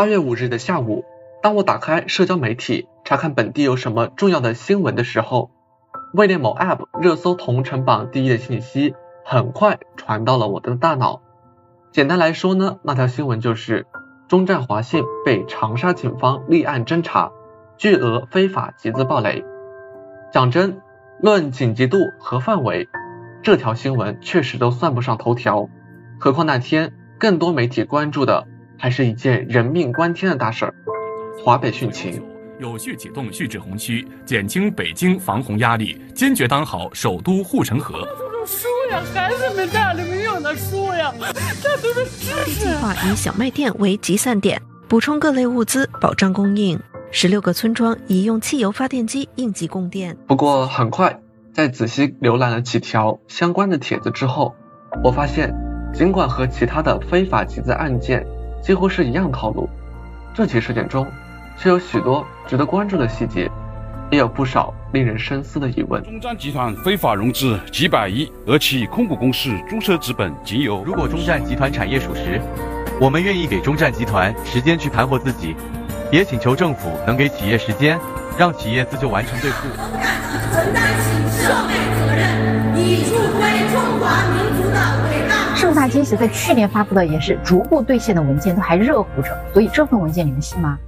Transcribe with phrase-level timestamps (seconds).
[0.00, 1.04] 八月五日的下午，
[1.42, 5.50] 当我打开社交媒体查看本地有什么重要的新闻的时候，
[6.14, 8.94] 位列某 App 热搜同城榜第一的信息
[9.26, 11.20] 很快传到了我的大脑。
[11.92, 13.86] 简单来说呢，那条新闻就是
[14.26, 17.30] 中站华信被长沙警方立案侦查，
[17.76, 19.44] 巨额非法集资暴雷。
[20.32, 20.80] 讲真，
[21.20, 22.88] 论紧急度和范围，
[23.42, 25.68] 这条新闻确实都算不上头条。
[26.18, 28.46] 何况那天更多媒体关注的。
[28.80, 30.74] 还是一件人命关天的大事儿。
[31.44, 32.22] 华北汛情，
[32.58, 38.08] 有序启动蓄滞洪区，减轻北京防洪压力，坚决当好首都护城河。
[38.46, 41.12] 书呀，孩子们家里没有那书呀，
[41.62, 42.60] 这都是知识。
[42.60, 44.58] 计划以小卖店为集散点，
[44.88, 46.80] 补充各类物资，保障供应。
[47.10, 50.16] 十六个村庄已用汽油发电机应急供电。
[50.26, 51.20] 不过很快，
[51.52, 54.54] 在仔细浏览了几条相关的帖子之后，
[55.04, 55.54] 我发现，
[55.92, 58.26] 尽管和其他的非法集资案件。
[58.62, 59.68] 几乎是一样套路，
[60.34, 61.06] 这起事件中
[61.58, 63.50] 却有许多值得关注的细节，
[64.10, 66.02] 也有不少令人深思的疑问。
[66.02, 70.84] 中站集团非法融资几百亿，而其控股公司注册资本仅有。
[70.84, 72.40] 如果中站集团产业属实，
[73.00, 75.56] 我们愿意给中站集团时间去盘活自己，
[76.12, 77.98] 也请求政府能给企业时间，
[78.38, 79.68] 让企业自救完成兑付。
[80.52, 83.40] 承担起社会责任，以助推
[83.72, 84.49] 中华民
[85.80, 85.88] 大。
[85.88, 90.78] 盛大金石在去年发布的也是逐步兑现的文件都还热乎着，所以这份文件你们信吗？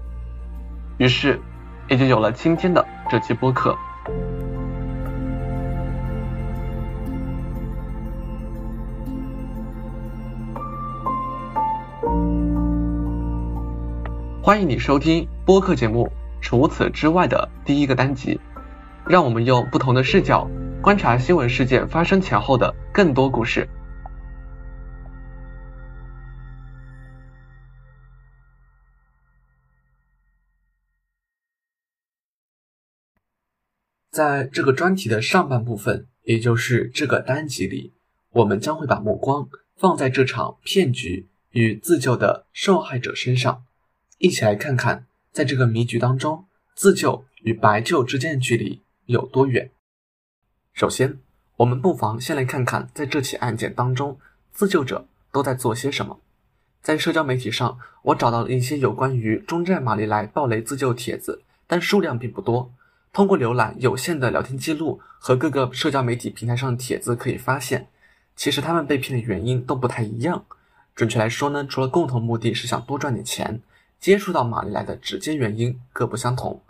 [0.99, 1.41] 于是
[1.89, 3.75] 也就有了今天的这期播客。
[14.43, 16.13] 欢迎你收听播客节目。
[16.43, 18.39] 除此之外的第一个单集，
[19.07, 20.51] 让我们用不同的视角
[20.83, 23.67] 观察新闻事件发生前后的更多故事。
[34.13, 37.95] 在这个专题的上半部分，也就是这个单集里，
[38.33, 43.65] 我们将会把目光放在这场骗局与自救的受害者身上，
[44.19, 49.71] 一起来看看，在这个迷局当中，自救与白救之间的距离有多远。
[50.75, 51.19] 首先，
[51.57, 54.19] 我们不妨先来看看，在这起案件当中，
[54.53, 56.21] 自救者都在做些什么。
[56.83, 62.71] 在社交媒体上，我找到了一些有关于中站马里莱暴雷自救帖子，但数量并不多。
[63.13, 67.87] 通过浏览有限的聊天记录和各个社交媒体平台上的帖子，可以发现，
[68.35, 70.47] 其实他们被骗的原因都不太一样。
[70.95, 73.61] 准确来说呢，除了共同目的是想多赚点钱，
[74.01, 76.63] 接触到玛丽莱的直接原因各不相同。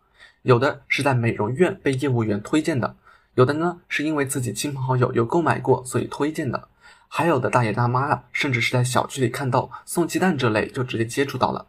[0.43, 2.97] 有的是在美容院被业务员推荐的，
[3.37, 6.67] 有的呢是因为自己亲朋好友有购买过所以推荐的，
[7.07, 11.67] 还有的大爷大妈啊，甚至是在小区里看到送鸡蛋这类就直接接触到了。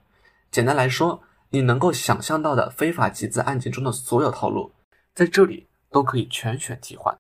[0.50, 1.22] 简单来说。
[1.54, 4.72] 你能够想象到的非法集资案件中的所有套路，
[5.14, 7.16] 在这里都可以全选替换。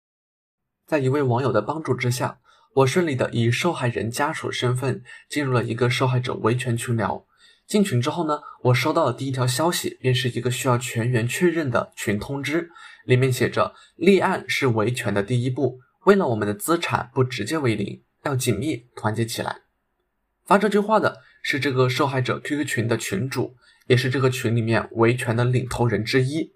[0.87, 2.39] 在一位网友的帮助之下，
[2.73, 7.23] 我顺利的以受害人家属身份进入了一个受害者维权群聊。
[7.67, 12.71] 进群之后呢，我收到的第一条消息便是一个需要全员确认的群通知，
[13.05, 19.57] 里面写着：立案是维权的第一步，为了我们的资产不直接为零，要紧密团结起来。
[20.43, 23.55] 发这句话的是这个受害者 QQ 群的群主。
[23.87, 26.51] 也是这个群里面维权的领头人之一。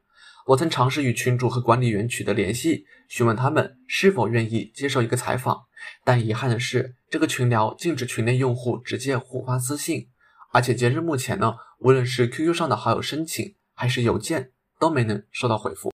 [0.47, 5.59] 我曾尝试与群主和管理员取得联系，询问他们是否愿意接受一个采访，
[6.05, 10.07] 但遗憾的是，这个群聊禁止群内用户直接互发私信，
[10.53, 15.91] 而且截至目前呢，无论是 QQ 上的好友申请，还是邮件，都没能收到回复。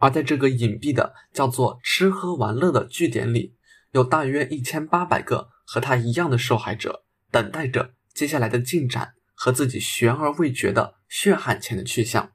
[0.00, 3.54] 而在这个隐蔽的叫做“吃喝玩乐”的据点里，
[3.92, 9.12] 有大约一千八百个和他一样的受害者，等待着接下来的进展。
[9.42, 12.32] 和自己悬而未决的血汗钱的去向，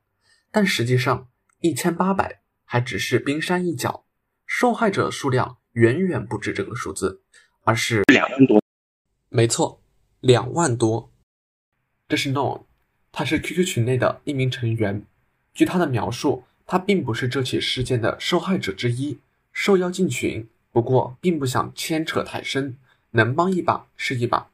[0.49, 1.29] 但实际上
[1.59, 4.07] 一千八百还只是冰山一角，
[4.47, 7.22] 受害者数量远远不止这个数字，
[7.61, 8.59] 而是两万多。
[9.29, 9.79] 没错，
[10.19, 11.11] 两万多。
[12.07, 12.63] 这是 Norm，
[13.11, 15.05] 他是 QQ 群内的一名成员。
[15.53, 19.19] 据他的描述，他并不是这起事件的受害者之一，
[19.53, 22.75] 受邀进群，不过并不想牵扯太深，
[23.11, 24.49] 能帮一把是一把。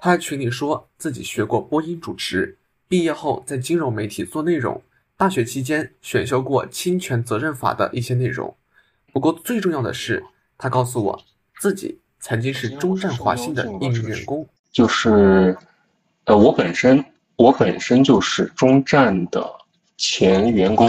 [0.00, 2.56] 他在群里说自己学过播音主持，
[2.86, 4.80] 毕业后在金融媒体做内容，
[5.16, 8.56] 大学期间选修过侵权责任法的一些内容。
[9.12, 10.24] 不过最重要的是，
[10.56, 11.20] 他告诉我
[11.58, 15.58] 自己曾经是中站华信的一名员工，就是，
[16.26, 17.04] 呃，我本身
[17.34, 19.52] 我本身就是中站的
[19.96, 20.88] 前员工。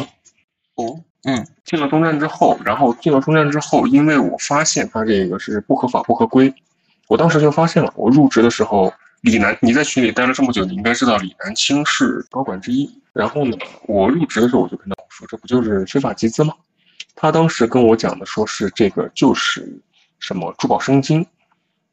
[0.76, 6.54] 哦，嗯，进了中站之后，然后进了中站之后，因为我发现他这个是不合法不合规。
[7.08, 12.90] 我当时就发现了，我入职的时候李楠，你在群里待了这么久，你应该知道李楠青是高管之一。
[13.12, 16.54] 然后呢，我入职的时候我就跟他说，这不就是非法集资吗？
[17.16, 19.78] 他当时跟我讲的说是这个就是
[20.20, 21.26] 什么珠宝生金，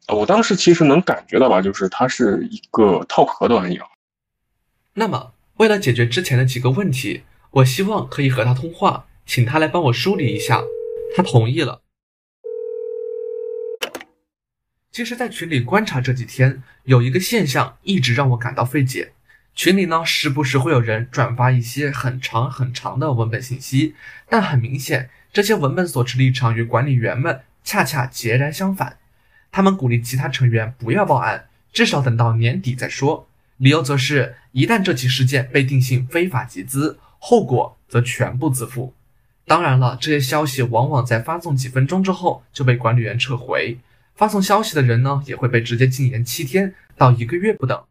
[0.06, 3.86] 啊，我当时其实能感觉到吧，就是它是一个套壳的玩意儿。
[4.94, 10.62] 那么，为了解决之前的几个问题，我希望可以和他通话，请他来帮我梳理一下。
[11.16, 11.80] 他同意了。
[14.96, 19.12] 其实，在群里观察这几天，有一个现象一直让我感到费解。
[19.54, 23.94] 群里呢，时不时会有人转发一些很长很长的文本信息，
[24.26, 28.96] 但很明显，这些文本所持立场与管理员们恰恰截然相反。
[29.52, 31.44] 他们鼓励其他成员不要报案，
[31.74, 33.28] 至少等到年底再说。
[33.58, 38.94] 理由则是，一旦这起事件被定性非法集资，后果则全部自负。
[39.44, 43.76] 当然了，这些消息往往在发送几分钟之后就被管理员撤回。
[44.16, 47.84] 发送消息的人呢，也会被直接禁言七天到一个月不等。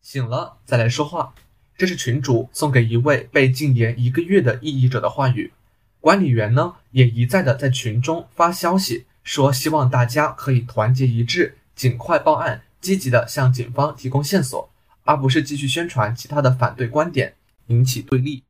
[0.00, 1.34] 醒了再来说话，
[1.76, 5.52] 这是群主送给一位被禁言一个月的异议者的话语。
[6.00, 14.70] 管理员呢，也一再的在群中发消息，说希望大家可以团结一致，尽快报案，积极的向警方提供线索，
[15.04, 17.34] 而不是继续宣传其他的反对观点，
[17.66, 18.44] 引起对立。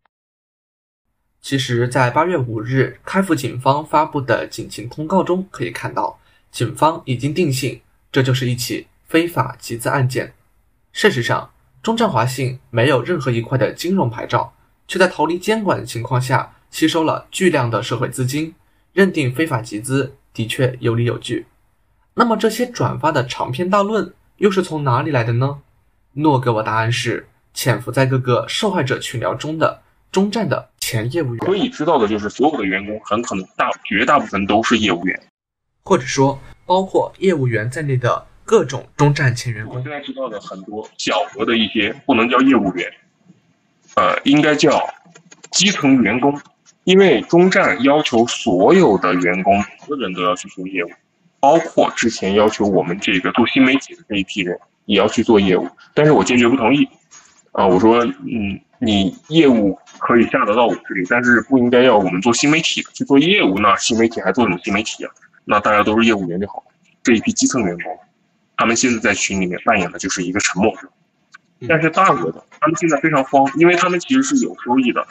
[1.40, 6.17] 其实，在八月五日开府警方发布的警情通告中可以看到。
[6.50, 7.80] 警方已经定性，
[8.10, 10.32] 这就是一起非法集资案件。
[10.92, 11.50] 事实上，
[11.82, 14.54] 中站华信没有任何一块的金融牌照，
[14.86, 18.54] 却在逃离监管的情况下吸收了巨量的社会资金，
[18.92, 21.46] 认定非法集资的确有理有据。
[22.14, 25.60] 那么，这些转发的长篇大论又是从哪里来的呢？
[26.14, 31.38] 诺给我答案是潜伏在各个受害者群聊中的中站的前业务员。
[31.46, 35.20] 可以知道的就是，所有的员工很可能大绝大部分都是业务员。
[35.88, 39.76] 或者说，包括业务员在内的各种中站前员工。
[39.76, 42.86] 我现在知道的很多小额的一些，不能叫业务员，
[43.94, 44.86] 呃，应该叫
[45.50, 46.38] 基层员工。
[46.84, 50.90] 因为中站要求所有的员工，个人都要去做业务，
[51.40, 55.66] 包括之前要求我们这个做新媒体的这一批人也要去做业务。
[55.94, 56.86] 但是我坚决不同意。
[57.52, 63.58] 啊，我说，嗯，你业务可以下得到我这里，但是不应该要我们做新媒体的去做业务。
[63.58, 65.10] 那新媒体还做什么新媒体啊？
[65.48, 66.62] 那大家都是业务员就好。
[67.02, 67.98] 这一批基层员工，
[68.54, 70.86] 他们现在在群里面扮演的就是一个沉默者。
[71.66, 75.04] 但是大额的，他们现在非常慌，因为他们其实是有收益的，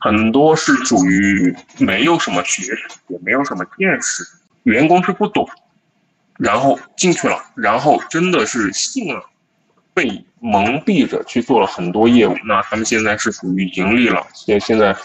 [0.00, 4.26] 很多是属于没有什么学识，也没有什么见识，
[4.62, 5.46] 员工是不懂，
[6.38, 9.22] 然后进去了，然后真的是信了，
[9.92, 12.34] 被蒙蔽着去做了很多业务。
[12.46, 14.96] 那他们现在是属于盈利了，现现在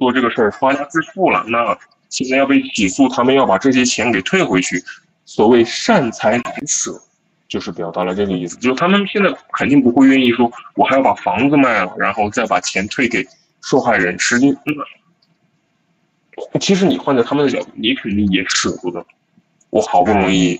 [0.00, 1.44] 做这个事儿发家致富了。
[1.46, 1.78] 那。
[2.08, 4.82] 现在要被起诉，他们要把这些钱给退回去。
[5.24, 6.98] 所谓善财难舍，
[7.46, 8.56] 就是表达了这个意思。
[8.56, 13.26] 就是他们现在肯定不会愿意说，我还要把房子卖了，然后再把钱退给
[13.60, 14.18] 受害人。
[14.18, 14.56] 实际，
[16.58, 19.04] 其实你换在他们的角度，你肯定也舍不得。
[19.68, 20.58] 我好不容易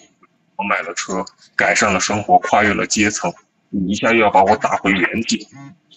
[0.57, 1.25] 我买了车，
[1.57, 3.33] 改善了生活，跨越了阶层，
[3.71, 5.41] 你一下又要把我打回原点，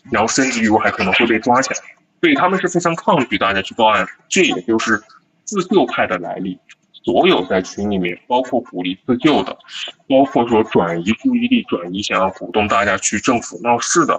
[0.09, 1.79] 然后甚至于我还可能会被抓起来。
[2.21, 4.07] 所以他们是非常抗拒大家去报案。
[4.29, 5.03] 这也就是。
[5.51, 6.57] 自救派的来历，
[7.03, 9.57] 所有在群里面，包括鼓励自救的，
[10.07, 14.17] 包括说转移注意力、转移想要鼓动大家去政府闹事的，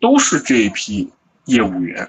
[0.00, 1.10] 都是这一批
[1.46, 2.08] 业务员。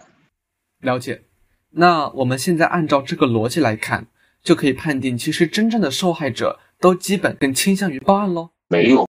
[0.82, 1.24] 了解。
[1.72, 4.06] 那我们现在按照这个逻辑来看，
[4.44, 8.52] 就可以判定，其实真正的受害者都基本更倾向于报案喽？
[8.68, 9.08] 没有。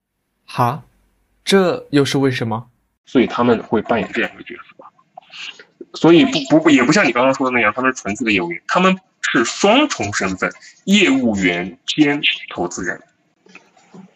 [0.44, 0.82] 哈？
[1.44, 2.66] 这又是为什么？
[3.04, 4.90] 所以他们会扮演这样的角色吧。
[5.94, 8.98] 所以不不也不像你刚刚说的那样，他们是纯粹的业务员，他们。
[9.32, 10.50] 是双重身份，
[10.84, 13.02] 业务员兼投资人。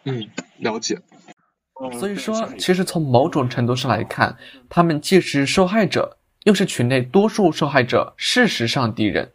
[0.03, 0.99] 嗯，了解。
[1.99, 4.37] 所以说，其实从某种程度上来看，
[4.69, 9.31] 他们既是受害者，又是群内多数受害者事实上敌人。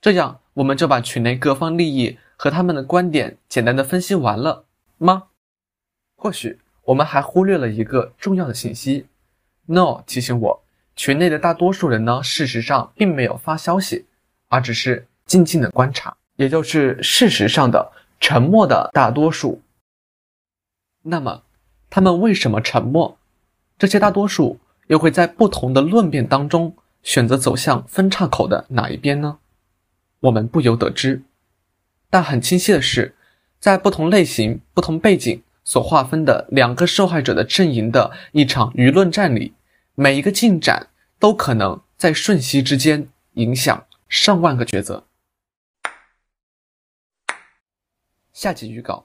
[0.00, 4.66] 这样，我们就把群内各方利益和他们的观点简单的分析完了
[4.98, 5.28] 吗？
[6.16, 9.06] 或许我们还忽略了一个重要的信息。
[9.66, 10.64] No 提醒我，
[10.96, 14.06] 群内的大多数人呢，事实上并没有发消息。
[14.48, 19.60] 而只是静静的观察，也就是事实上的沉默的大多数。
[21.02, 21.42] 那么，
[21.88, 23.18] 他们为什么沉默？
[23.78, 29.38] 这些大多数又会在不同的论辩当中选择走向分岔口的哪一边呢？
[30.20, 31.22] 我们不由得知。
[32.08, 33.14] 但很清晰的是，
[33.60, 39.54] 在不同类型、不同背景所划分的两个受害者的阵营的一场舆论战里，
[39.94, 40.88] 每一个进展
[41.18, 43.85] 都可能在瞬息之间影响。
[44.08, 45.04] 上万个抉择。
[48.32, 49.04] 下集预告：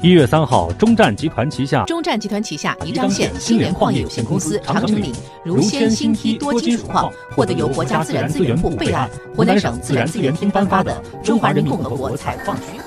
[0.00, 5.14] 一月三号，中站集团旗下中站集团旗下宜章县新源矿业有限公司长城岭
[5.44, 12.84] 如铅锌锑多金属矿获得由国家自然资源部备案、湖南省自然资源厅颁发的《中华人民共和国采矿许可》。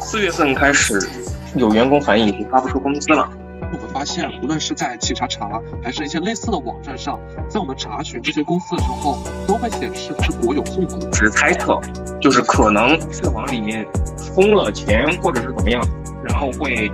[0.00, 1.10] 四月份开始，
[1.56, 3.28] 有员工反映已经发不出工资了。
[3.60, 10.98] 我们发现，无论是在企查查，还是一些类似的网站上，在我们查询这些公司的时候，都会显示是国有控股。
[11.12, 11.80] 只是猜测，
[12.20, 13.86] 就是可能是往里面
[14.18, 15.82] 充了钱，或者是怎么样，
[16.24, 16.90] 然后会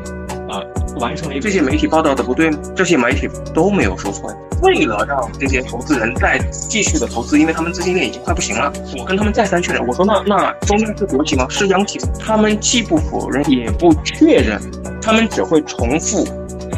[0.48, 0.64] 呃
[0.98, 4.32] 完成了这些媒体报道的不对，这些媒体都没有说错。
[4.62, 11.46] 为了让这些投资人再继续的投资，因为他们资金链已经快不行了，我跟他们再三确认，我说那那中央是国企吗？
[11.50, 11.98] 是央企？
[12.18, 14.60] 他们既不否认也不确认，
[15.02, 16.24] 他们只会重复。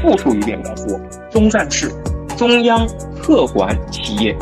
[0.05, 1.91] 复述一遍，告诉我，中战是
[2.37, 4.37] 中央特管企业。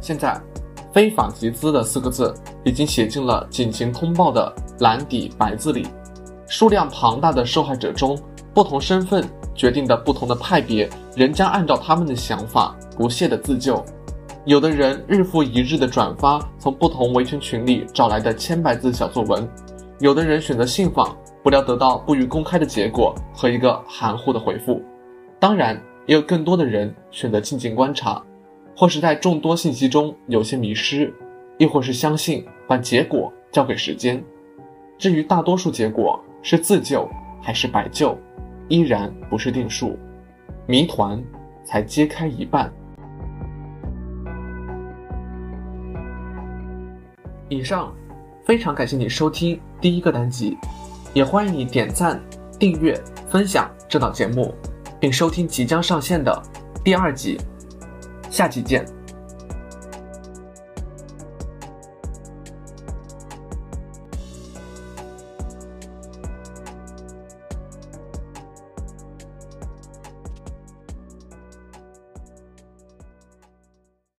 [0.00, 0.40] 现在，
[0.92, 5.88] 非法集资的四个字已经写进了警情通报的蓝底白字里。
[6.46, 8.16] 数量庞大的受害者中，
[8.54, 13.84] 不同身份决定的不同的派别，仍将按照他们的想法不懈的自救。
[14.44, 19.44] 有的人日复一日的转发从不同维权群里找来的千百字小作文。
[20.00, 24.82] 有的人选择信访，不料得到不予公开的结果和一个含糊的回复。
[25.38, 28.20] 当然，也有更多的人选择静静观察，
[28.76, 31.14] 或是在众多信息中有些迷失，
[31.58, 34.20] 亦或是相信把结果交给时间。
[34.98, 37.08] 至于大多数结果是自救
[37.40, 38.18] 还是白救，
[38.68, 39.96] 依然不是定数。
[40.66, 41.22] 谜团
[41.62, 42.72] 才揭开一半。
[47.48, 47.94] 以上。
[48.44, 50.56] 非常感谢你收听第一个单集，
[51.12, 52.18] 也欢迎你点赞、
[52.58, 52.98] 订阅、
[53.28, 54.54] 分享这档节目，
[54.98, 56.42] 并收听即将上线的
[56.82, 57.38] 第二集。
[58.30, 58.82] 下期见。